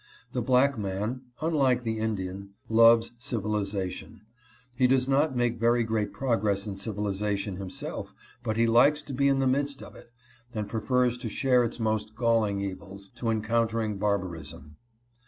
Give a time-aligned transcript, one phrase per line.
[0.31, 4.21] The black man (unlike the Indian) loves civilization.
[4.73, 9.27] He does not make very great progress in civilization himself, but he likes to be
[9.27, 10.09] in the midst of it,
[10.55, 14.77] and prefers to share its most galling evils, to encountering barbarism.